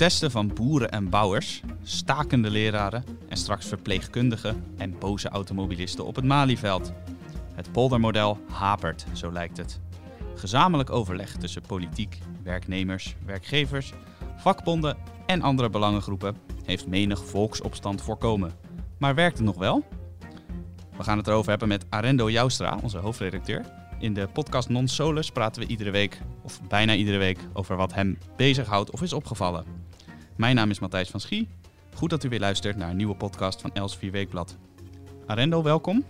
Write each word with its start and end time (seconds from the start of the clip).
Protesten 0.00 0.30
van 0.30 0.54
boeren 0.54 0.90
en 0.90 1.08
bouwers, 1.08 1.62
stakende 1.82 2.50
leraren 2.50 3.04
en 3.28 3.36
straks 3.36 3.66
verpleegkundigen 3.66 4.64
en 4.76 4.98
boze 4.98 5.28
automobilisten 5.28 6.04
op 6.06 6.16
het 6.16 6.24
Malieveld. 6.24 6.92
Het 7.54 7.72
poldermodel 7.72 8.38
hapert, 8.50 9.04
zo 9.12 9.32
lijkt 9.32 9.56
het. 9.56 9.80
Gezamenlijk 10.34 10.90
overleg 10.90 11.36
tussen 11.36 11.62
politiek, 11.62 12.18
werknemers, 12.42 13.16
werkgevers, 13.26 13.92
vakbonden 14.36 14.96
en 15.26 15.42
andere 15.42 15.70
belangengroepen 15.70 16.36
heeft 16.64 16.86
menig 16.86 17.24
volksopstand 17.24 18.02
voorkomen. 18.02 18.52
Maar 18.98 19.14
werkt 19.14 19.36
het 19.36 19.46
nog 19.46 19.56
wel? 19.56 19.84
We 20.96 21.02
gaan 21.02 21.18
het 21.18 21.26
erover 21.26 21.50
hebben 21.50 21.68
met 21.68 21.84
Arendo 21.88 22.30
Joustra, 22.30 22.78
onze 22.82 22.98
hoofdredacteur. 22.98 23.64
In 23.98 24.14
de 24.14 24.28
podcast 24.32 24.68
Non 24.68 24.88
Solus 24.88 25.30
praten 25.30 25.62
we 25.62 25.68
iedere 25.68 25.90
week, 25.90 26.20
of 26.42 26.60
bijna 26.68 26.94
iedere 26.94 27.18
week, 27.18 27.38
over 27.52 27.76
wat 27.76 27.94
hem 27.94 28.18
bezighoudt 28.36 28.90
of 28.90 29.02
is 29.02 29.12
opgevallen. 29.12 29.88
Mijn 30.40 30.54
naam 30.54 30.70
is 30.70 30.78
Matthijs 30.78 31.10
van 31.10 31.20
Schie. 31.20 31.48
Goed 31.94 32.10
dat 32.10 32.24
u 32.24 32.28
weer 32.28 32.40
luistert 32.40 32.76
naar 32.76 32.90
een 32.90 32.96
nieuwe 32.96 33.14
podcast 33.14 33.60
van 33.60 33.72
Els 33.72 33.98
Weekblad. 33.98 34.56
Arendo, 35.26 35.62
welkom. 35.62 36.04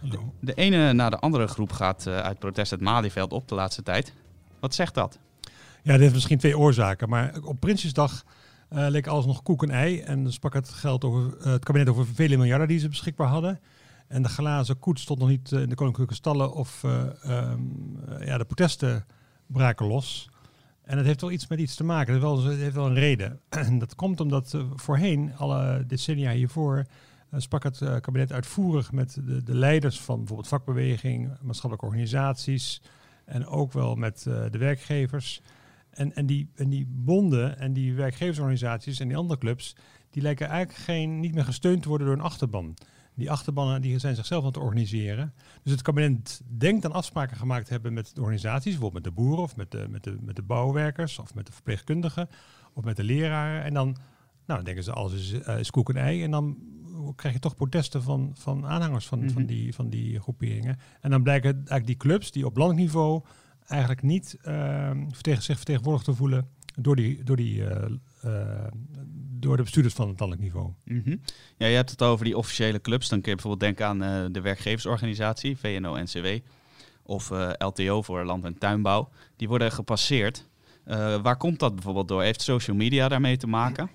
Hallo. 0.00 0.32
De 0.40 0.54
ene 0.54 0.92
na 0.92 1.10
de 1.10 1.18
andere 1.18 1.46
groep 1.46 1.72
gaat 1.72 2.06
uh, 2.06 2.18
uit 2.18 2.38
protest 2.38 2.70
het 2.70 2.80
Malieveld 2.80 3.32
op 3.32 3.48
de 3.48 3.54
laatste 3.54 3.82
tijd. 3.82 4.12
Wat 4.60 4.74
zegt 4.74 4.94
dat? 4.94 5.18
Ja, 5.82 5.92
dit 5.92 6.00
heeft 6.00 6.14
misschien 6.14 6.38
twee 6.38 6.58
oorzaken. 6.58 7.08
Maar 7.08 7.38
op 7.42 7.60
Prinsjesdag 7.60 8.24
uh, 8.72 8.86
leek 8.88 9.06
alles 9.06 9.26
nog 9.26 9.42
koek 9.42 9.62
en 9.62 9.70
ei. 9.70 10.00
En 10.00 10.22
dan 10.22 10.32
sprak 10.32 10.54
het, 10.54 10.68
geld 10.68 11.04
over, 11.04 11.36
uh, 11.38 11.44
het 11.44 11.64
kabinet 11.64 11.88
over 11.88 12.06
vele 12.06 12.36
miljarden 12.36 12.68
die 12.68 12.78
ze 12.78 12.88
beschikbaar 12.88 13.28
hadden. 13.28 13.60
En 14.08 14.22
de 14.22 14.28
glazen 14.28 14.78
koets 14.78 15.02
stond 15.02 15.18
nog 15.18 15.28
niet 15.28 15.52
in 15.52 15.68
de 15.68 15.74
koninklijke 15.74 16.14
stallen 16.14 16.52
of 16.52 16.82
um, 16.82 17.98
ja, 18.20 18.38
de 18.38 18.44
protesten 18.44 19.06
braken 19.46 19.86
los. 19.86 20.30
En 20.88 20.96
het 20.96 21.06
heeft 21.06 21.20
wel 21.20 21.30
iets 21.30 21.46
met 21.46 21.58
iets 21.58 21.74
te 21.74 21.84
maken. 21.84 22.14
Het 22.14 22.56
heeft 22.56 22.74
wel, 22.74 22.86
een 22.86 22.94
reden. 22.94 23.40
En 23.48 23.78
dat 23.84 23.94
komt 23.94 24.20
omdat 24.20 24.58
voorheen, 24.74 25.36
alle 25.36 25.84
decennia 25.86 26.32
hiervoor, 26.32 26.76
uh, 26.76 27.40
sprak 27.40 27.62
het 27.62 27.80
uh, 27.80 27.96
kabinet 28.00 28.32
uitvoerig 28.32 28.92
met 28.92 29.20
de, 29.24 29.42
de, 29.42 29.54
leiders 29.54 30.00
van 30.00 30.16
bijvoorbeeld 30.16 30.48
vakbeweging, 30.48 31.30
maatschappelijke 31.42 31.86
organisaties 31.86 32.82
en 33.24 33.46
ook 33.46 33.72
wel 33.72 33.94
met 33.94 34.22
de 34.22 34.58
werkgevers. 34.58 35.40
En, 35.90 36.14
en, 36.14 36.26
die, 36.26 36.50
en 36.54 36.68
die 36.68 36.86
bonden 36.90 37.58
en 37.58 37.72
die 37.72 37.94
werkgeversorganisaties 37.94 39.00
en 39.00 39.08
die 39.08 39.16
andere 39.16 39.38
clubs, 39.38 39.76
die 40.10 40.22
lijken 40.22 40.48
eigenlijk 40.48 40.78
geen, 40.78 41.20
niet 41.20 41.34
meer 41.34 41.44
gesteund 41.44 41.82
te 41.82 41.88
worden 41.88 42.06
door 42.06 42.16
een 42.16 42.22
achterban. 42.22 42.74
Die 43.18 43.30
achterbannen 43.30 43.82
die 43.82 43.98
zijn 43.98 44.14
zichzelf 44.14 44.40
aan 44.40 44.48
het 44.48 44.56
organiseren. 44.56 45.32
Dus 45.62 45.72
het 45.72 45.82
kabinet 45.82 46.42
denkt 46.58 46.84
aan 46.84 46.92
afspraken 46.92 47.36
gemaakt 47.36 47.66
te 47.66 47.72
hebben 47.72 47.92
met 47.92 48.10
de 48.14 48.20
organisaties, 48.20 48.72
bijvoorbeeld 48.72 49.04
met 49.04 49.14
de 49.14 49.22
boeren 49.22 49.42
of 49.42 49.56
met 49.56 49.70
de, 49.70 49.86
met 49.90 50.04
de, 50.04 50.16
met 50.20 50.36
de 50.36 50.42
bouwwerkers 50.42 51.18
of 51.18 51.34
met 51.34 51.46
de 51.46 51.52
verpleegkundigen 51.52 52.28
of 52.72 52.84
met 52.84 52.96
de 52.96 53.04
leraren. 53.04 53.64
En 53.64 53.74
dan, 53.74 53.96
nou, 54.46 54.62
denken 54.62 54.84
ze 54.84 54.92
alles 54.92 55.12
is, 55.12 55.32
uh, 55.32 55.58
is 55.58 55.70
koek 55.70 55.88
en 55.88 55.96
ei. 55.96 56.22
En 56.22 56.30
dan 56.30 56.58
krijg 57.16 57.34
je 57.34 57.40
toch 57.40 57.54
protesten 57.54 58.02
van, 58.02 58.30
van 58.34 58.66
aanhangers 58.66 59.06
van, 59.06 59.30
van, 59.30 59.46
die, 59.46 59.74
van 59.74 59.88
die 59.88 60.20
groeperingen. 60.20 60.78
En 61.00 61.10
dan 61.10 61.22
blijken 61.22 61.54
eigenlijk 61.54 61.86
die 61.86 61.96
clubs 61.96 62.30
die 62.30 62.46
op 62.46 62.56
landelijk 62.56 62.86
niveau 62.86 63.22
eigenlijk 63.66 64.02
niet 64.02 64.38
uh, 64.44 64.90
vertegen, 65.10 65.42
zich 65.42 65.56
vertegenwoordigd 65.56 66.04
te 66.04 66.14
voelen 66.14 66.48
door, 66.74 66.96
die, 66.96 67.22
door, 67.22 67.36
die, 67.36 67.60
uh, 67.60 67.84
uh, 68.24 68.64
door 69.40 69.56
de 69.56 69.62
bestuurders 69.62 69.94
van 69.94 70.08
het 70.08 70.20
landelijk 70.20 70.46
niveau. 70.46 70.72
Mm-hmm. 70.84 71.20
Ja, 71.56 71.66
je 71.66 71.76
hebt 71.76 71.90
het 71.90 72.02
over 72.02 72.24
die 72.24 72.36
officiële 72.36 72.80
clubs. 72.80 73.08
Dan 73.08 73.20
kun 73.20 73.30
je 73.30 73.36
bijvoorbeeld 73.36 73.76
denken 73.76 73.86
aan 73.86 74.24
uh, 74.24 74.32
de 74.32 74.40
werkgeversorganisatie, 74.40 75.58
VNO-NCW, 75.58 76.26
of 77.02 77.30
LTO 77.58 78.02
voor 78.02 78.24
Land- 78.24 78.44
en 78.44 78.58
Tuinbouw. 78.58 79.08
Die 79.36 79.48
worden 79.48 79.72
gepasseerd. 79.72 80.48
waar 81.22 81.36
komt 81.36 81.58
dat 81.58 81.74
bijvoorbeeld 81.74 82.08
door? 82.08 82.22
Heeft 82.22 82.42
social 82.42 82.76
media 82.76 83.08
daarmee 83.08 83.36
te 83.36 83.46
maken? 83.46 83.90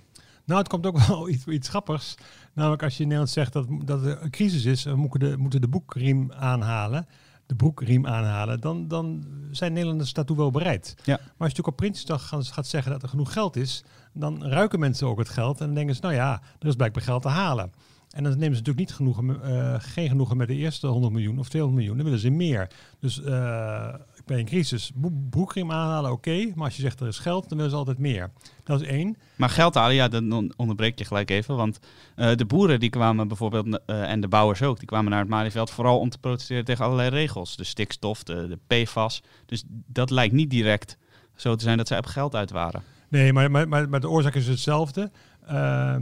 Nou, 0.46 0.60
het 0.60 0.70
komt 0.70 0.86
ook 0.86 0.98
wel 0.98 1.30
iets, 1.34 1.46
iets 1.46 1.70
grappigs. 1.70 2.16
Namelijk 2.54 2.84
als 2.84 2.98
je 2.98 3.04
in 3.04 3.08
Nederland 3.08 3.34
zegt 3.34 3.54
dat, 3.54 3.68
dat 3.86 4.06
er 4.06 4.22
een 4.22 4.30
crisis 4.30 4.66
is, 4.66 4.84
we 4.84 4.96
moeten 4.96 5.20
de, 5.20 5.38
moeten 5.38 5.62
de 5.62 5.68
boekriem 5.68 6.32
aanhalen, 6.32 7.08
de 7.54 7.64
broekriem 7.64 8.08
aanhalen, 8.08 8.60
dan, 8.60 8.88
dan 8.88 9.26
zijn 9.52 9.74
Nederlanders 9.74 10.14
daartoe 10.14 10.38
wel 10.38 10.52
bereid. 10.52 10.94
Ja. 10.98 11.04
Maar 11.06 11.18
als 11.18 11.28
je 11.28 11.38
natuurlijk 11.38 11.68
op 11.68 11.76
Prinsjesdag 11.76 12.28
gaat, 12.28 12.68
zeggen 12.68 12.92
dat 12.92 13.04
er 13.04 13.10
genoeg 13.10 13.34
geld 13.34 13.56
is, 13.56 13.84
dan 14.14 14.46
ruiken 14.46 14.80
mensen 14.80 15.08
ook 15.08 15.18
het 15.18 15.30
geld 15.30 15.60
en 15.60 15.66
dan 15.66 15.76
denken 15.76 15.96
ze, 15.96 16.02
nou 16.02 16.14
ja, 16.14 16.42
er 16.60 16.68
is 16.68 16.76
blijkbaar 16.76 17.04
geld 17.04 17.22
te 17.22 17.28
halen. 17.28 17.72
En 18.10 18.24
dan 18.24 18.32
nemen 18.32 18.56
ze 18.56 18.62
natuurlijk 18.62 18.78
niet 18.78 18.94
genoegen, 18.94 19.40
uh, 19.44 19.76
geen 19.78 20.10
genoegen 20.10 20.38
met 20.38 20.48
de 20.48 20.56
eerste 20.56 20.88
100 20.88 21.14
miljoen 21.14 21.40
of 21.40 21.50
200 21.50 21.80
miljoen, 21.80 21.98
dan 21.98 22.06
willen 22.06 22.22
ze 22.22 22.30
meer. 22.30 22.70
Dus 23.00 23.20
uh, 23.20 23.94
bij 24.26 24.40
een 24.40 24.46
crisis 24.46 24.92
broekriem 25.30 25.72
aanhalen, 25.72 26.12
oké. 26.12 26.30
Okay, 26.30 26.52
maar 26.56 26.66
als 26.66 26.76
je 26.76 26.82
zegt 26.82 27.00
er 27.00 27.08
is 27.08 27.20
geld, 27.20 27.50
dan 27.50 27.58
willen 27.58 27.72
ze 27.72 27.78
altijd 27.78 27.98
meer. 27.98 28.32
Dat 28.64 28.82
is 28.82 28.88
één. 28.88 29.18
Maar 29.36 29.50
geld 29.50 29.74
halen, 29.74 29.96
ja, 29.96 30.08
dan 30.08 30.54
onderbreek 30.56 31.00
je 31.00 31.06
gelijk 31.06 31.30
even. 31.30 31.56
Want 31.56 31.80
uh, 32.16 32.36
de 32.36 32.46
boeren 32.46 32.80
die 32.80 32.90
kwamen 32.90 33.28
bijvoorbeeld, 33.28 33.68
uh, 33.68 34.12
en 34.12 34.22
de 34.22 34.28
bouwers 34.28 34.62
ook, 34.62 34.78
die 34.78 34.88
kwamen 34.88 35.12
naar 35.12 35.20
het 35.20 35.30
Malieveld 35.30 35.72
vooral 35.72 36.00
om 36.00 36.10
te 36.10 36.18
protesteren 36.18 36.66
tegen 36.66 36.86
allerlei 36.86 37.10
regels. 37.10 37.56
De 37.56 37.64
stikstof, 37.64 38.24
de, 38.24 38.48
de 38.48 38.84
PFAS. 38.84 39.24
Dus 39.46 39.64
dat 39.68 40.10
lijkt 40.10 40.34
niet 40.34 40.50
direct 40.50 40.98
zo 41.36 41.56
te 41.56 41.64
zijn 41.64 41.78
dat 41.78 41.88
zij 41.88 41.98
op 41.98 42.06
geld 42.06 42.36
uit 42.36 42.52
waren. 42.52 42.84
Nee, 43.10 43.34
maar, 43.34 43.52
maar, 43.52 43.68
maar, 43.68 43.90
maar 43.90 44.00
de 44.00 44.10
oorzaak 44.10 44.36
is 44.36 44.48
hetzelfde. 44.48 45.12
Uh, 45.44 45.96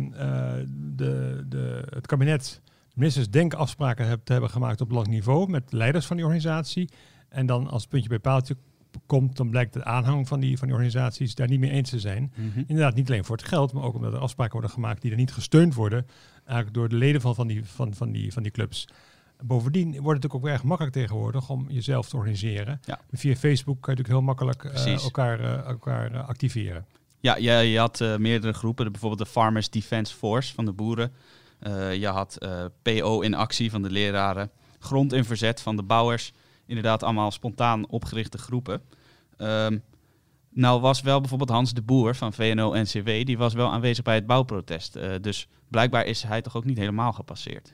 de, 0.96 1.44
de, 1.48 1.84
het 1.90 2.08
kabinet, 2.08 2.62
ministers 2.94 3.30
denken 3.30 3.58
afspraken 3.58 4.22
te 4.24 4.32
hebben 4.32 4.50
gemaakt 4.50 4.82
op 4.82 4.92
lang 4.92 5.08
niveau 5.08 5.50
met 5.50 5.72
leiders 5.72 6.06
van 6.06 6.16
die 6.16 6.26
organisatie. 6.26 6.90
En 7.32 7.46
dan 7.46 7.70
als 7.70 7.88
puntje 7.88 8.10
bij 8.10 8.20
paaltje 8.20 8.56
komt, 9.06 9.38
dan 9.38 9.50
blijkt 9.50 9.74
de 9.74 9.84
aanhang 9.84 10.28
van 10.28 10.40
die, 10.40 10.58
van 10.58 10.68
die 10.68 10.76
organisaties 10.76 11.36
daar 11.36 11.48
niet 11.48 11.60
mee 11.60 11.70
eens 11.70 11.90
te 11.90 12.00
zijn. 12.00 12.34
Mm-hmm. 12.36 12.64
Inderdaad, 12.68 12.96
niet 12.96 13.10
alleen 13.10 13.26
voor 13.26 13.38
het 13.38 13.48
geld, 13.48 13.74
maar 13.74 13.84
ook 13.84 13.96
omdat 13.96 14.14
er 14.14 14.20
afspraken 14.20 14.54
worden 14.54 14.72
gemaakt 14.72 15.02
die 15.02 15.12
er 15.12 15.18
niet 15.18 15.34
gesteund 15.34 15.74
worden, 15.74 16.08
eigenlijk 16.46 16.74
door 16.74 16.90
de 16.90 16.96
leden 16.96 17.22
van, 17.22 17.36
van, 17.36 17.48
die, 17.48 17.66
van, 17.66 17.94
van, 17.94 18.12
die, 18.12 18.34
van 18.34 18.44
die 18.44 18.52
clubs. 18.52 18.88
Bovendien 19.44 19.86
wordt 19.86 19.98
het 19.98 20.08
natuurlijk 20.08 20.44
ook 20.44 20.48
erg 20.48 20.64
makkelijk 20.64 20.96
tegenwoordig 20.96 21.50
om 21.50 21.66
jezelf 21.70 22.10
te 22.10 22.16
organiseren. 22.16 22.82
Ja. 22.86 23.00
Via 23.12 23.36
Facebook 23.36 23.82
kan 23.82 23.94
je 23.94 24.02
natuurlijk 24.02 24.08
heel 24.08 24.22
makkelijk 24.22 24.64
uh, 24.64 25.04
elkaar, 25.04 25.40
uh, 25.40 25.66
elkaar 25.66 26.12
uh, 26.12 26.28
activeren. 26.28 26.86
Ja, 27.20 27.36
je, 27.36 27.52
je 27.52 27.80
had 27.80 28.00
meerdere 28.18 28.54
groepen, 28.54 28.92
bijvoorbeeld 28.92 29.22
de 29.22 29.34
Farmers 29.34 29.70
Defence 29.70 30.16
Force 30.16 30.54
van 30.54 30.66
de 30.66 30.72
boeren. 30.72 31.12
je 32.00 32.08
had 32.08 32.38
PO 32.82 33.22
in 33.22 33.34
actie 33.34 33.72
van 33.72 33.82
de 33.82 33.90
leraren, 33.90 34.50
Grond 34.80 35.14
in 35.14 35.26
verzet 35.26 35.62
van 35.62 35.76
de 35.76 35.84
bouwers 35.84 36.34
inderdaad 36.66 37.04
allemaal 37.04 37.32
spontaan 37.32 37.88
opgerichte 37.88 38.38
groepen. 38.38 38.82
Um, 39.38 39.84
nou 40.54 40.82
was 40.82 41.02
wel 41.02 41.20
bijvoorbeeld 41.20 41.50
Hans 41.50 41.74
de 41.74 41.82
Boer 41.82 42.16
van 42.16 42.34
VNO-NCW, 42.34 43.06
die 43.06 43.38
was 43.38 43.54
wel 43.54 43.72
aanwezig 43.72 44.04
bij 44.04 44.16
het 44.16 44.26
bouwprotest. 44.26 44.96
Uh, 44.96 45.14
dus 45.22 45.48
blijkbaar 45.68 46.06
is 46.06 46.24
hij 46.24 46.42
toch 46.42 46.56
ook 46.56 46.66
niet 46.66 46.78
helemaal 46.78 47.14
gepasseerd. 47.14 47.74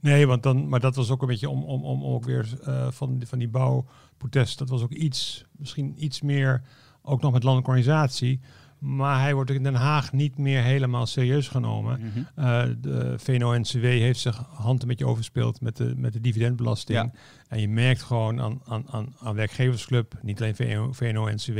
Nee, 0.00 0.26
want 0.26 0.42
dan, 0.42 0.68
maar 0.68 0.80
dat 0.80 0.96
was 0.96 1.10
ook 1.10 1.22
een 1.22 1.28
beetje 1.28 1.48
om, 1.48 1.64
om, 1.64 1.84
om 1.84 2.04
ook 2.04 2.24
weer 2.24 2.48
uh, 2.68 2.90
van, 2.90 3.22
van 3.26 3.38
die 3.38 3.48
bouwprotest. 3.48 4.58
Dat 4.58 4.68
was 4.68 4.82
ook 4.82 4.92
iets, 4.92 5.44
misschien 5.56 6.04
iets 6.04 6.20
meer, 6.20 6.62
ook 7.02 7.20
nog 7.20 7.32
met 7.32 7.42
landelijke 7.42 7.78
organisatie. 7.78 8.40
Maar 8.82 9.20
hij 9.20 9.34
wordt 9.34 9.50
in 9.50 9.62
Den 9.62 9.74
Haag 9.74 10.12
niet 10.12 10.38
meer 10.38 10.62
helemaal 10.62 11.06
serieus 11.06 11.48
genomen. 11.48 12.00
Mm-hmm. 12.00 12.26
Uh, 12.38 12.62
de 12.78 13.14
VNO-NCW 13.18 13.82
heeft 13.82 14.20
zich 14.20 14.44
hand 14.54 14.82
een 14.82 14.88
beetje 14.88 15.06
overspeeld 15.06 15.60
met 15.60 15.76
de, 15.76 15.94
met 15.96 16.12
de 16.12 16.20
dividendbelasting. 16.20 16.98
Ja. 16.98 17.10
En 17.48 17.60
je 17.60 17.68
merkt 17.68 18.02
gewoon 18.02 18.40
aan, 18.40 18.60
aan, 18.64 18.84
aan, 18.90 19.14
aan 19.18 19.34
werkgeversclub, 19.34 20.18
niet 20.22 20.40
alleen 20.40 20.90
VNO-NCW, 20.94 21.58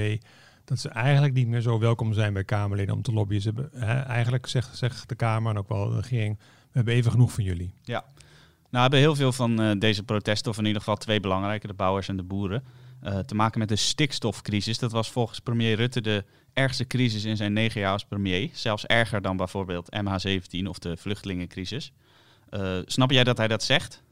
dat 0.64 0.78
ze 0.78 0.88
eigenlijk 0.88 1.34
niet 1.34 1.48
meer 1.48 1.60
zo 1.60 1.78
welkom 1.78 2.12
zijn 2.12 2.32
bij 2.32 2.44
Kamerleden 2.44 2.94
om 2.94 3.02
te 3.02 3.12
lobbyen. 3.12 3.40
Ze 3.40 3.52
hebben, 3.54 3.70
hè, 3.86 4.00
eigenlijk 4.00 4.46
zegt, 4.46 4.76
zegt 4.76 5.08
de 5.08 5.14
Kamer 5.14 5.50
en 5.52 5.58
ook 5.58 5.68
wel 5.68 5.88
de 5.88 5.96
regering, 5.96 6.38
we 6.38 6.44
hebben 6.72 6.94
even 6.94 7.10
genoeg 7.10 7.32
van 7.32 7.44
jullie. 7.44 7.74
Ja, 7.82 8.04
nou 8.70 8.82
hebben 8.82 9.00
heel 9.00 9.16
veel 9.16 9.32
van 9.32 9.60
uh, 9.60 9.70
deze 9.78 10.02
protesten, 10.02 10.50
of 10.50 10.58
in 10.58 10.64
ieder 10.64 10.80
geval 10.80 10.96
twee 10.96 11.20
belangrijke, 11.20 11.66
de 11.66 11.74
bouwers 11.74 12.08
en 12.08 12.16
de 12.16 12.22
boeren, 12.22 12.62
uh, 13.04 13.18
te 13.18 13.34
maken 13.34 13.58
met 13.58 13.68
de 13.68 13.76
stikstofcrisis. 13.76 14.78
Dat 14.78 14.92
was 14.92 15.10
volgens 15.10 15.40
premier 15.40 15.76
Rutte 15.76 16.00
de 16.00 16.24
ergste 16.52 16.86
crisis 16.86 17.24
in 17.24 17.36
zijn 17.36 17.52
negen 17.52 17.80
jaar 17.80 17.92
als 17.92 18.04
premier. 18.04 18.50
Zelfs 18.52 18.86
erger 18.86 19.22
dan 19.22 19.36
bijvoorbeeld 19.36 19.88
MH17 19.96 20.66
of 20.68 20.78
de 20.78 20.96
vluchtelingencrisis. 20.96 21.92
Uh, 22.50 22.78
snap 22.84 23.10
jij 23.10 23.24
dat 23.24 23.36
hij 23.36 23.48
dat 23.48 23.62
zegt? 23.62 24.02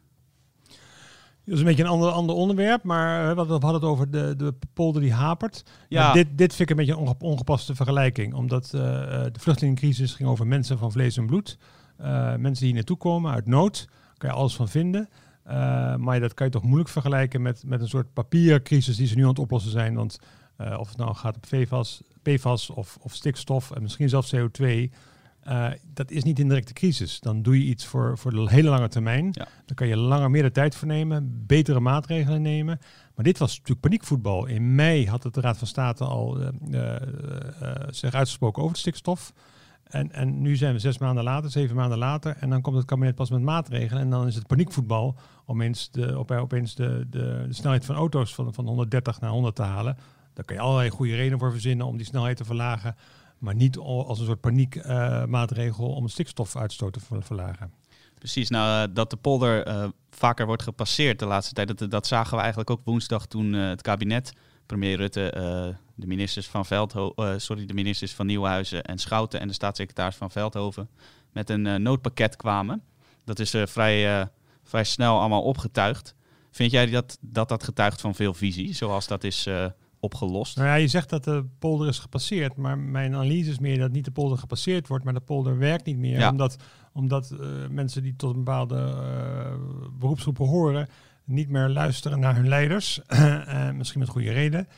Dat 1.44 1.54
is 1.54 1.60
een 1.60 1.66
beetje 1.66 1.82
een 1.82 1.88
ander, 1.88 2.10
ander 2.10 2.36
onderwerp, 2.36 2.82
maar 2.82 3.34
we 3.34 3.40
hadden 3.40 3.74
het 3.74 3.84
over 3.84 4.10
de, 4.10 4.34
de 4.36 4.54
polder 4.72 5.02
die 5.02 5.12
hapert. 5.12 5.62
Ja. 5.88 6.04
Maar 6.04 6.14
dit, 6.14 6.26
dit 6.30 6.54
vind 6.54 6.70
ik 6.70 6.70
een 6.70 6.84
beetje 6.84 7.00
een 7.00 7.06
onge, 7.06 7.14
ongepaste 7.18 7.74
vergelijking, 7.74 8.34
omdat 8.34 8.64
uh, 8.64 8.80
de 9.32 9.38
vluchtelingencrisis 9.38 10.14
ging 10.14 10.28
over 10.28 10.46
mensen 10.46 10.78
van 10.78 10.92
vlees 10.92 11.16
en 11.16 11.26
bloed. 11.26 11.58
Uh, 12.00 12.34
mensen 12.36 12.64
die 12.64 12.74
naartoe 12.74 12.96
komen 12.96 13.32
uit 13.32 13.46
nood, 13.46 13.88
kan 14.16 14.30
je 14.30 14.36
alles 14.36 14.54
van 14.54 14.68
vinden. 14.68 15.08
Uh, 15.50 15.96
maar 15.96 16.20
dat 16.20 16.34
kan 16.34 16.46
je 16.46 16.52
toch 16.52 16.62
moeilijk 16.62 16.88
vergelijken 16.88 17.42
met, 17.42 17.62
met 17.66 17.80
een 17.80 17.88
soort 17.88 18.12
papiercrisis 18.12 18.96
die 18.96 19.06
ze 19.06 19.14
nu 19.14 19.22
aan 19.22 19.28
het 19.28 19.38
oplossen 19.38 19.70
zijn. 19.70 19.94
Want 19.94 20.18
uh, 20.60 20.78
of 20.78 20.88
het 20.88 20.96
nou 20.96 21.14
gaat 21.14 21.36
op 21.36 21.46
PFAS, 21.48 22.02
PFAS 22.22 22.70
of, 22.70 22.98
of 23.00 23.14
stikstof 23.14 23.70
en 23.70 23.82
misschien 23.82 24.08
zelfs 24.08 24.34
CO2. 24.34 24.66
Uh, 25.48 25.68
dat 25.94 26.10
is 26.10 26.24
niet 26.24 26.38
in 26.38 26.48
directe 26.48 26.72
crisis. 26.72 27.20
Dan 27.20 27.42
doe 27.42 27.58
je 27.58 27.64
iets 27.64 27.86
voor, 27.86 28.18
voor 28.18 28.30
de 28.30 28.50
hele 28.50 28.68
lange 28.68 28.88
termijn. 28.88 29.28
Ja. 29.32 29.48
Dan 29.66 29.76
kan 29.76 29.86
je 29.86 29.96
langer 29.96 30.30
meer 30.30 30.42
de 30.42 30.50
tijd 30.50 30.74
voor 30.74 30.88
nemen, 30.88 31.44
betere 31.46 31.80
maatregelen 31.80 32.42
nemen. 32.42 32.78
Maar 33.14 33.24
dit 33.24 33.38
was 33.38 33.50
natuurlijk 33.50 33.80
paniekvoetbal. 33.80 34.46
In 34.46 34.74
mei 34.74 35.08
had 35.08 35.22
het 35.22 35.34
de 35.34 35.40
Raad 35.40 35.58
van 35.58 35.66
State 35.66 36.04
al 36.04 36.38
zich 37.90 38.14
uitgesproken 38.14 38.62
over 38.62 38.74
de 38.74 38.80
stikstof. 38.80 39.32
En, 39.90 40.12
en 40.12 40.42
nu 40.42 40.56
zijn 40.56 40.72
we 40.72 40.78
zes 40.78 40.98
maanden 40.98 41.24
later, 41.24 41.50
zeven 41.50 41.76
maanden 41.76 41.98
later. 41.98 42.36
En 42.40 42.50
dan 42.50 42.60
komt 42.60 42.76
het 42.76 42.84
kabinet 42.84 43.14
pas 43.14 43.30
met 43.30 43.42
maatregelen. 43.42 44.02
En 44.02 44.10
dan 44.10 44.26
is 44.26 44.34
het 44.34 44.46
paniekvoetbal 44.46 45.16
om 45.44 45.60
eens 45.60 45.90
de, 45.90 46.18
op, 46.18 46.30
opeens 46.30 46.74
de, 46.74 47.06
de, 47.10 47.44
de 47.46 47.54
snelheid 47.54 47.84
van 47.84 47.94
auto's 47.94 48.34
van, 48.34 48.54
van 48.54 48.66
130 48.66 49.20
naar 49.20 49.30
100 49.30 49.54
te 49.56 49.62
halen. 49.62 49.96
Daar 50.34 50.44
kan 50.44 50.56
je 50.56 50.62
allerlei 50.62 50.90
goede 50.90 51.14
redenen 51.14 51.38
voor 51.38 51.50
verzinnen 51.50 51.86
om 51.86 51.96
die 51.96 52.06
snelheid 52.06 52.36
te 52.36 52.44
verlagen. 52.44 52.96
Maar 53.38 53.54
niet 53.54 53.76
als 53.78 54.18
een 54.18 54.26
soort 54.26 54.40
paniekmaatregel 54.40 55.88
uh, 55.88 55.96
om 55.96 56.08
stikstofuitstoot 56.08 56.92
te 56.92 57.00
verlagen. 57.20 57.72
Precies, 58.18 58.48
nou 58.48 58.88
uh, 58.88 58.94
dat 58.94 59.10
de 59.10 59.16
polder 59.16 59.90
vaker 60.10 60.46
wordt 60.46 60.62
gepasseerd 60.62 61.18
de 61.18 61.26
laatste 61.26 61.54
tijd, 61.54 61.78
dat, 61.78 61.90
dat 61.90 62.06
zagen 62.06 62.34
we 62.34 62.40
eigenlijk 62.40 62.70
ook 62.70 62.80
woensdag 62.84 63.26
toen 63.26 63.52
het 63.52 63.82
kabinet, 63.82 64.32
premier 64.66 64.96
Rutte, 64.96 65.76
de 66.00 66.06
ministers 66.06 66.48
van 66.48 66.66
Veldhoven, 66.66 67.40
sorry, 67.40 67.66
de 67.66 67.74
ministers 67.74 68.14
van 68.14 68.26
Nieuwhuizen 68.26 68.84
en 68.84 68.98
Schouten 68.98 69.40
en 69.40 69.48
de 69.48 69.54
staatssecretaris 69.54 70.16
van 70.16 70.30
Veldhoven 70.30 70.88
met 71.32 71.50
een 71.50 71.82
noodpakket 71.82 72.36
kwamen. 72.36 72.82
Dat 73.24 73.38
is 73.38 73.54
vrij, 73.64 74.28
vrij 74.62 74.84
snel 74.84 75.18
allemaal 75.18 75.42
opgetuigd. 75.42 76.14
Vind 76.50 76.70
jij 76.70 76.86
dat, 76.86 77.18
dat 77.20 77.48
dat 77.48 77.64
getuigt 77.64 78.00
van 78.00 78.14
veel 78.14 78.34
visie, 78.34 78.74
zoals 78.74 79.06
dat 79.06 79.24
is 79.24 79.48
opgelost? 80.00 80.56
Nou 80.56 80.68
ja, 80.68 80.74
je 80.74 80.88
zegt 80.88 81.10
dat 81.10 81.24
de 81.24 81.44
polder 81.58 81.88
is 81.88 81.98
gepasseerd, 81.98 82.56
maar 82.56 82.78
mijn 82.78 83.14
analyse 83.14 83.50
is 83.50 83.58
meer 83.58 83.78
dat 83.78 83.92
niet 83.92 84.04
de 84.04 84.10
polder 84.10 84.38
gepasseerd 84.38 84.88
wordt, 84.88 85.04
maar 85.04 85.14
de 85.14 85.20
polder 85.20 85.58
werkt 85.58 85.86
niet 85.86 85.98
meer. 85.98 86.18
Ja. 86.18 86.30
Omdat, 86.30 86.56
omdat 86.92 87.34
mensen 87.70 88.02
die 88.02 88.16
tot 88.16 88.30
een 88.30 88.44
bepaalde 88.44 88.76
uh, 88.76 89.54
beroepsgroep 89.98 90.38
horen, 90.38 90.88
niet 91.24 91.48
meer 91.48 91.68
luisteren 91.68 92.20
naar 92.20 92.34
hun 92.34 92.48
leiders. 92.48 93.00
uh, 93.08 93.70
misschien 93.78 94.00
met 94.00 94.08
goede 94.08 94.32
reden. 94.32 94.68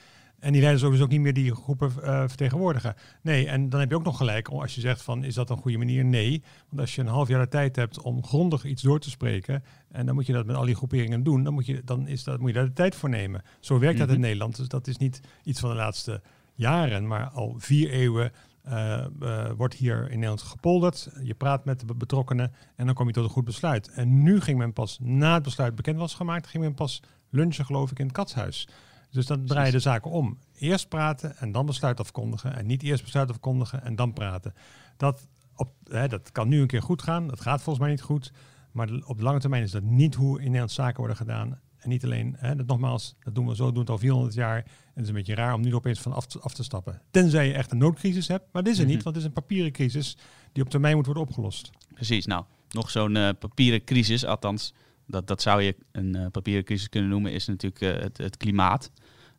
En 0.43 0.53
die 0.53 0.61
leiders 0.61 0.91
dus 0.91 1.01
ook 1.01 1.09
niet 1.09 1.21
meer 1.21 1.35
die 1.35 1.55
groepen 1.55 1.93
uh, 1.99 2.21
vertegenwoordigen. 2.27 2.95
Nee, 3.21 3.49
en 3.49 3.69
dan 3.69 3.81
heb 3.81 3.91
je 3.91 3.97
ook 3.97 4.05
nog 4.05 4.17
gelijk 4.17 4.49
als 4.49 4.75
je 4.75 4.81
zegt 4.81 5.03
van 5.03 5.25
is 5.25 5.35
dat 5.35 5.51
een 5.51 5.57
goede 5.57 5.79
manier? 5.79 6.05
Nee, 6.05 6.43
want 6.69 6.81
als 6.81 6.95
je 6.95 7.01
een 7.01 7.07
half 7.07 7.29
jaar 7.29 7.41
de 7.41 7.49
tijd 7.49 7.77
hebt 7.77 8.01
om 8.01 8.25
grondig 8.25 8.65
iets 8.65 8.83
door 8.83 9.01
te 9.01 9.11
spreken 9.11 9.65
en 9.91 10.07
dan 10.07 10.15
moet 10.15 10.27
je 10.27 10.33
dat 10.33 10.47
met 10.47 10.57
al 10.57 10.65
die 10.65 10.75
groeperingen 10.75 11.23
doen, 11.23 11.45
dan 11.45 11.55
moet 11.55 11.67
je, 11.67 11.83
dan 11.85 12.09
is 12.09 12.25
dat, 12.25 12.39
moet 12.39 12.49
je 12.49 12.55
daar 12.55 12.65
de 12.65 12.73
tijd 12.73 12.95
voor 12.95 13.09
nemen. 13.09 13.43
Zo 13.61 13.79
werkt 13.79 13.99
dat 13.99 14.11
in 14.11 14.21
Nederland. 14.21 14.57
Dus 14.57 14.69
dat 14.69 14.87
is 14.87 14.97
niet 14.97 15.21
iets 15.45 15.61
van 15.61 15.71
de 15.71 15.77
laatste 15.77 16.23
jaren, 16.55 17.07
maar 17.07 17.29
al 17.29 17.55
vier 17.59 17.91
eeuwen 17.91 18.33
uh, 18.69 19.05
uh, 19.23 19.51
wordt 19.57 19.75
hier 19.75 20.03
in 20.03 20.15
Nederland 20.15 20.43
gepolderd. 20.43 21.11
Je 21.23 21.35
praat 21.35 21.65
met 21.65 21.89
de 21.89 21.95
betrokkenen 21.95 22.53
en 22.77 22.87
dan 22.87 22.95
kom 22.95 23.07
je 23.07 23.13
tot 23.13 23.25
een 23.25 23.31
goed 23.31 23.45
besluit. 23.45 23.89
En 23.89 24.23
nu 24.23 24.41
ging 24.41 24.59
men 24.59 24.73
pas, 24.73 24.99
na 25.01 25.35
het 25.35 25.43
besluit 25.43 25.75
bekend 25.75 25.99
was 25.99 26.15
gemaakt, 26.15 26.47
ging 26.47 26.63
men 26.63 26.75
pas 26.75 27.03
lunchen 27.31 27.65
geloof 27.65 27.91
ik 27.91 27.99
in 27.99 28.07
het 28.07 28.15
katshuis. 28.15 28.69
Dus 29.13 29.27
dan 29.27 29.47
draai 29.47 29.67
je 29.67 29.73
de 29.73 29.79
zaken 29.79 30.11
om. 30.11 30.39
Eerst 30.59 30.89
praten 30.89 31.37
en 31.37 31.53
dan 31.53 31.67
besluit 31.67 32.01
afkondigen. 32.01 32.57
En 32.57 32.67
niet 32.67 32.83
eerst 32.83 33.03
besluit 33.03 33.31
afkondigen 33.31 33.83
en 33.83 33.97
dan 33.97 34.13
praten. 34.13 34.55
Dat, 34.97 35.27
op, 35.57 35.73
hè, 35.85 36.09
dat 36.09 36.33
kan 36.33 36.49
nu 36.49 36.61
een 36.61 36.67
keer 36.67 36.83
goed 36.83 37.03
gaan. 37.03 37.27
Dat 37.27 37.41
gaat 37.41 37.63
volgens 37.63 37.85
mij 37.85 37.91
niet 37.91 38.03
goed. 38.03 38.33
Maar 38.73 38.89
op 39.05 39.17
de 39.17 39.23
lange 39.23 39.41
termijn 39.41 39.63
is 39.63 39.71
dat 39.71 39.83
niet 39.83 40.15
hoe 40.15 40.39
in 40.39 40.45
Nederland 40.45 40.71
zaken 40.71 40.99
worden 40.99 41.17
gedaan. 41.17 41.61
En 41.77 41.89
niet 41.89 42.05
alleen, 42.05 42.37
hè, 42.39 42.57
dat, 42.57 42.67
nogmaals, 42.67 43.17
dat 43.21 43.35
doen 43.35 43.47
we 43.47 43.55
zo, 43.55 43.71
doen 43.71 43.81
het 43.81 43.91
al 43.91 43.99
400 43.99 44.35
jaar. 44.35 44.57
En 44.57 44.65
het 44.95 45.03
is 45.03 45.09
een 45.09 45.15
beetje 45.15 45.35
raar 45.35 45.55
om 45.55 45.61
nu 45.61 45.75
opeens 45.75 46.01
van 46.01 46.13
af 46.13 46.27
te, 46.27 46.41
af 46.41 46.55
te 46.55 46.63
stappen. 46.63 47.03
Tenzij 47.11 47.47
je 47.47 47.53
echt 47.53 47.73
een 47.73 47.79
noodcrisis 47.79 48.29
hebt. 48.29 48.45
Maar 48.53 48.63
dit 48.63 48.73
is 48.73 48.79
er 48.79 48.87
niet, 48.87 49.03
want 49.03 49.15
het 49.15 49.17
is 49.17 49.25
een 49.25 49.33
papieren 49.33 49.73
crisis 49.73 50.17
die 50.53 50.63
op 50.63 50.71
termijn 50.71 50.97
moet 50.97 51.05
worden 51.05 51.23
opgelost. 51.23 51.71
Precies, 51.95 52.27
nou, 52.27 52.45
nog 52.71 52.91
zo'n 52.91 53.17
uh, 53.17 53.29
papieren 53.39 53.85
crisis, 53.85 54.25
althans, 54.25 54.75
dat, 55.07 55.27
dat 55.27 55.43
zou 55.43 55.63
je 55.63 55.77
een 55.93 56.17
uh, 56.17 56.27
papieren 56.27 56.65
crisis 56.65 56.89
kunnen 56.89 57.11
noemen, 57.11 57.33
is 57.33 57.47
natuurlijk 57.47 57.81
uh, 57.81 58.03
het, 58.03 58.19
het 58.19 58.37
klimaat. 58.37 58.91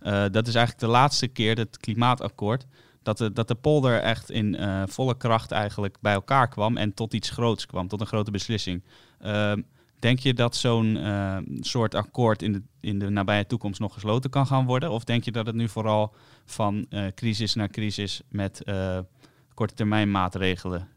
Uh, 0.03 0.25
dat 0.31 0.47
is 0.47 0.55
eigenlijk 0.55 0.85
de 0.85 0.91
laatste 0.91 1.27
keer, 1.27 1.57
het 1.57 1.77
klimaatakkoord, 1.77 2.65
dat 3.03 3.17
de, 3.17 3.33
dat 3.33 3.47
de 3.47 3.55
polder 3.55 4.01
echt 4.01 4.31
in 4.31 4.55
uh, 4.55 4.83
volle 4.85 5.17
kracht 5.17 5.51
eigenlijk 5.51 5.97
bij 6.01 6.13
elkaar 6.13 6.47
kwam 6.47 6.77
en 6.77 6.93
tot 6.93 7.13
iets 7.13 7.29
groots 7.29 7.65
kwam, 7.65 7.87
tot 7.87 8.01
een 8.01 8.07
grote 8.07 8.31
beslissing. 8.31 8.83
Uh, 9.21 9.53
denk 9.99 10.19
je 10.19 10.33
dat 10.33 10.55
zo'n 10.55 10.95
uh, 10.95 11.37
soort 11.59 11.95
akkoord 11.95 12.41
in 12.41 12.53
de, 12.53 12.61
in 12.79 12.99
de 12.99 13.09
nabije 13.09 13.45
toekomst 13.45 13.79
nog 13.79 13.93
gesloten 13.93 14.29
kan 14.29 14.47
gaan 14.47 14.65
worden? 14.65 14.91
Of 14.91 15.03
denk 15.03 15.23
je 15.23 15.31
dat 15.31 15.45
het 15.45 15.55
nu 15.55 15.69
vooral 15.69 16.15
van 16.45 16.87
crisis 17.15 17.53
naar 17.53 17.69
crisis 17.69 18.21
met 18.29 18.63
korte 19.53 19.73
termijn 19.73 20.11
maatregelen 20.11 20.87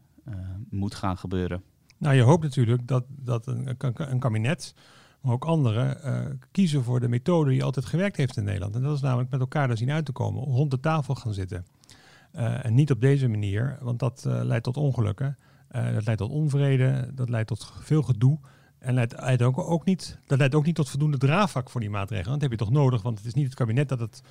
moet 0.69 0.95
gaan 0.95 1.17
gebeuren? 1.17 1.63
Nou, 1.97 2.15
je 2.15 2.21
hoopt 2.21 2.43
natuurlijk 2.43 2.87
dat, 2.87 3.03
dat 3.07 3.47
een, 3.47 3.75
een 3.95 4.19
kabinet 4.19 4.73
maar 5.21 5.33
ook 5.33 5.45
anderen 5.45 5.97
uh, 6.05 6.25
kiezen 6.51 6.83
voor 6.83 6.99
de 6.99 7.07
methode 7.07 7.49
die 7.49 7.63
altijd 7.63 7.85
gewerkt 7.85 8.17
heeft 8.17 8.37
in 8.37 8.43
Nederland. 8.43 8.75
En 8.75 8.81
dat 8.81 8.95
is 8.95 9.01
namelijk 9.01 9.29
met 9.29 9.39
elkaar 9.39 9.69
er 9.69 9.77
zien 9.77 9.91
uit 9.91 10.05
te 10.05 10.11
komen, 10.11 10.43
rond 10.43 10.71
de 10.71 10.79
tafel 10.79 11.15
gaan 11.15 11.33
zitten. 11.33 11.65
Uh, 12.35 12.65
en 12.65 12.73
niet 12.73 12.91
op 12.91 13.01
deze 13.01 13.27
manier, 13.27 13.77
want 13.81 13.99
dat 13.99 14.23
uh, 14.27 14.39
leidt 14.43 14.63
tot 14.63 14.77
ongelukken, 14.77 15.37
dat 15.71 16.05
leidt 16.05 16.17
tot 16.17 16.29
onvrede, 16.29 17.11
dat 17.13 17.29
leidt 17.29 17.47
tot 17.47 17.73
veel 17.79 18.03
gedoe. 18.03 18.39
En 18.79 18.93
leidt, 18.93 19.13
leidt 19.19 19.41
ook, 19.41 19.57
ook 19.57 19.85
niet, 19.85 20.19
dat 20.25 20.37
leidt 20.37 20.55
ook 20.55 20.65
niet 20.65 20.75
tot 20.75 20.89
voldoende 20.89 21.17
draagvlak 21.17 21.69
voor 21.69 21.81
die 21.81 21.89
maatregelen. 21.89 22.31
Dat 22.31 22.41
heb 22.41 22.51
je 22.51 22.57
toch 22.57 22.71
nodig, 22.71 23.01
want 23.01 23.17
het 23.17 23.27
is 23.27 23.33
niet 23.33 23.45
het 23.45 23.55
kabinet 23.55 23.89
dat 23.89 23.99
het, 23.99 24.21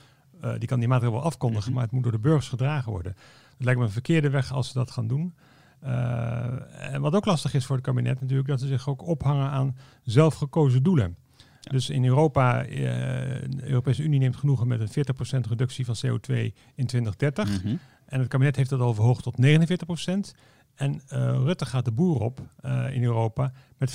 die 0.58 0.68
kan 0.68 0.78
die 0.78 0.88
maatregelen 0.88 1.20
wel 1.20 1.30
afkondigen, 1.30 1.60
mm 1.60 1.66
-hmm. 1.66 1.74
maar 1.74 1.82
het 1.82 1.92
moet 1.92 2.02
door 2.02 2.12
de 2.12 2.18
burgers 2.18 2.48
gedragen 2.48 2.92
worden. 2.92 3.16
Het 3.56 3.64
lijkt 3.64 3.78
me 3.78 3.86
een 3.86 3.92
verkeerde 3.92 4.30
weg 4.30 4.52
als 4.52 4.68
ze 4.68 4.72
dat 4.72 4.90
gaan 4.90 5.06
doen. 5.06 5.34
En 5.81 7.00
wat 7.00 7.14
ook 7.14 7.25
lastig 7.25 7.55
is 7.55 7.67
voor 7.67 7.76
het 7.76 7.84
kabinet 7.84 8.20
natuurlijk, 8.20 8.49
dat 8.49 8.61
ze 8.61 8.67
zich 8.67 8.88
ook 8.88 9.06
ophangen 9.06 9.50
aan 9.50 9.76
zelfgekozen 10.02 10.82
doelen. 10.82 11.17
Ja. 11.37 11.73
Dus 11.73 11.90
in 11.90 12.05
Europa, 12.05 12.67
uh, 12.67 12.75
de 12.75 13.62
Europese 13.62 14.02
Unie 14.02 14.19
neemt 14.19 14.37
genoegen 14.37 14.69
met 14.69 14.81
een 14.81 15.06
40% 15.44 15.49
reductie 15.49 15.84
van 15.84 15.96
CO2 16.06 16.34
in 16.75 16.87
2030. 16.87 17.49
Mm 17.49 17.56
-hmm. 17.62 17.78
En 18.06 18.20
het 18.20 18.28
kabinet 18.28 18.56
heeft 18.56 18.70
dat 18.70 18.81
al 18.81 18.94
verhoogd 18.94 19.23
tot 19.23 19.37
49%. 19.37 20.38
En 20.75 20.93
uh, 20.94 21.00
Rutte 21.44 21.67
gaat 21.67 21.84
de 21.84 21.93
boer 21.93 22.20
op 22.20 22.40
in 22.90 23.02
Europa 23.02 23.52
met 23.79 23.90
55% 23.90 23.94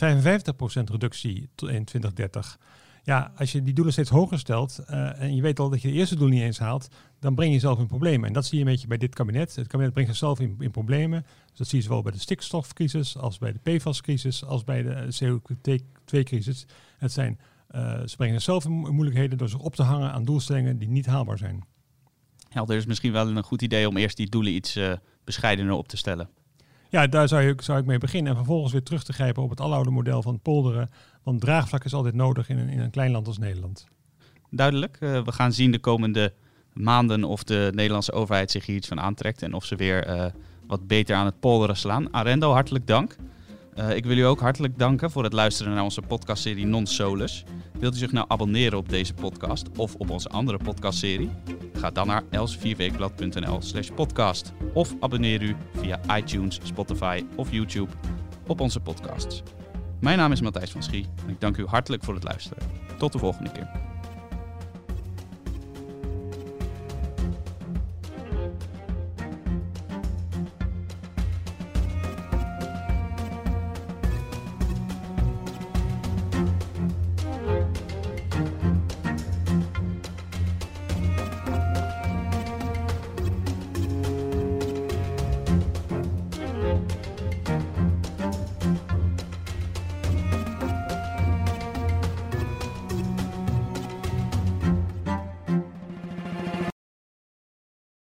reductie 0.83 1.49
in 1.55 1.85
2030 1.85 2.57
ja, 3.03 3.31
als 3.35 3.51
je 3.51 3.63
die 3.63 3.73
doelen 3.73 3.93
steeds 3.93 4.09
hoger 4.09 4.39
stelt 4.39 4.79
uh, 4.89 5.21
en 5.21 5.35
je 5.35 5.41
weet 5.41 5.59
al 5.59 5.69
dat 5.69 5.81
je 5.81 5.87
de 5.87 5.93
eerste 5.93 6.15
doel 6.15 6.27
niet 6.27 6.41
eens 6.41 6.59
haalt, 6.59 6.87
dan 7.19 7.35
breng 7.35 7.49
je 7.49 7.55
jezelf 7.55 7.79
in 7.79 7.87
problemen. 7.87 8.27
En 8.27 8.33
dat 8.33 8.45
zie 8.45 8.57
je 8.59 8.65
een 8.65 8.71
beetje 8.71 8.87
bij 8.87 8.97
dit 8.97 9.15
kabinet. 9.15 9.55
Het 9.55 9.67
kabinet 9.67 9.93
brengt 9.93 10.09
zichzelf 10.09 10.39
in, 10.39 10.55
in 10.59 10.71
problemen. 10.71 11.25
Dus 11.49 11.57
dat 11.57 11.67
zie 11.67 11.77
je 11.77 11.83
zowel 11.83 12.01
bij 12.01 12.11
de 12.11 12.19
stikstofcrisis 12.19 13.17
als 13.17 13.37
bij 13.37 13.53
de 13.53 13.77
PFAS-crisis 13.77 14.45
als 14.45 14.63
bij 14.63 14.83
de 14.83 15.07
CO2-crisis. 15.23 16.65
Het 16.97 17.11
zijn, 17.11 17.39
uh, 17.75 18.01
ze 18.05 18.15
brengen 18.15 18.35
zichzelf 18.35 18.65
in 18.65 18.71
moeilijkheden 18.71 19.37
door 19.37 19.49
zich 19.49 19.59
op 19.59 19.75
te 19.75 19.83
hangen 19.83 20.11
aan 20.11 20.25
doelstellingen 20.25 20.77
die 20.77 20.89
niet 20.89 21.05
haalbaar 21.05 21.37
zijn. 21.37 21.63
Helder 22.49 22.77
is 22.77 22.85
misschien 22.85 23.11
wel 23.11 23.27
een 23.27 23.43
goed 23.43 23.61
idee 23.61 23.87
om 23.87 23.97
eerst 23.97 24.17
die 24.17 24.29
doelen 24.29 24.53
iets 24.53 24.77
uh, 24.77 24.93
bescheidener 25.23 25.73
op 25.73 25.87
te 25.87 25.97
stellen. 25.97 26.29
Ja, 26.91 27.07
daar 27.07 27.27
zou, 27.27 27.53
zou 27.57 27.79
ik 27.79 27.85
mee 27.85 27.97
beginnen. 27.97 28.31
En 28.31 28.37
vervolgens 28.37 28.71
weer 28.71 28.83
terug 28.83 29.03
te 29.03 29.13
grijpen 29.13 29.43
op 29.43 29.49
het 29.49 29.61
aloude 29.61 29.89
model 29.89 30.21
van 30.21 30.39
polderen. 30.39 30.91
Want 31.23 31.41
draagvlak 31.41 31.83
is 31.83 31.93
altijd 31.93 32.15
nodig 32.15 32.49
in 32.49 32.57
een, 32.57 32.69
in 32.69 32.79
een 32.79 32.89
klein 32.89 33.11
land 33.11 33.27
als 33.27 33.37
Nederland. 33.37 33.87
Duidelijk. 34.49 34.97
Uh, 34.99 35.23
we 35.23 35.31
gaan 35.31 35.53
zien 35.53 35.71
de 35.71 35.79
komende 35.79 36.33
maanden 36.73 37.23
of 37.23 37.43
de 37.43 37.71
Nederlandse 37.73 38.11
overheid 38.11 38.51
zich 38.51 38.65
hier 38.65 38.75
iets 38.75 38.87
van 38.87 38.99
aantrekt. 38.99 39.41
En 39.41 39.53
of 39.53 39.65
ze 39.65 39.75
weer 39.75 40.07
uh, 40.07 40.25
wat 40.67 40.87
beter 40.87 41.15
aan 41.15 41.25
het 41.25 41.39
polderen 41.39 41.77
slaan. 41.77 42.13
Arendo, 42.13 42.51
hartelijk 42.51 42.87
dank. 42.87 43.15
Uh, 43.75 43.95
ik 43.95 44.05
wil 44.05 44.17
u 44.17 44.21
ook 44.21 44.39
hartelijk 44.39 44.79
danken 44.79 45.11
voor 45.11 45.23
het 45.23 45.33
luisteren 45.33 45.73
naar 45.73 45.83
onze 45.83 46.01
podcastserie 46.01 46.65
Non 46.65 46.85
Solus. 46.85 47.43
Wilt 47.79 47.95
u 47.95 47.97
zich 47.97 48.11
nou 48.11 48.25
abonneren 48.29 48.77
op 48.77 48.89
deze 48.89 49.13
podcast 49.13 49.77
of 49.77 49.95
op 49.95 50.09
onze 50.09 50.29
andere 50.29 50.57
podcastserie? 50.57 51.29
Ga 51.81 51.91
dan 51.91 52.07
naar 52.07 52.23
elsevierweekblad.nl 52.29 53.61
slash 53.61 53.89
podcast. 53.95 54.53
Of 54.73 54.93
abonneer 54.99 55.41
u 55.41 55.55
via 55.73 55.99
iTunes, 56.17 56.59
Spotify 56.63 57.23
of 57.35 57.51
YouTube 57.51 57.91
op 58.47 58.59
onze 58.59 58.79
podcasts. 58.79 59.43
Mijn 59.99 60.17
naam 60.17 60.31
is 60.31 60.41
Matthijs 60.41 60.71
van 60.71 60.83
Schie 60.83 61.05
en 61.25 61.29
ik 61.29 61.39
dank 61.39 61.57
u 61.57 61.65
hartelijk 61.65 62.03
voor 62.03 62.13
het 62.13 62.23
luisteren. 62.23 62.63
Tot 62.97 63.11
de 63.11 63.19
volgende 63.19 63.51
keer. 63.51 63.90